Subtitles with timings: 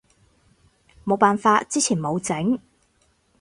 [1.05, 2.57] 冇辦法，之前冇整